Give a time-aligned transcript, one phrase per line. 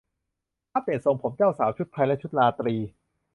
[0.73, 2.75] อัปเดตทรงผมเจ้าสาวชุดไทยและชุดราตรี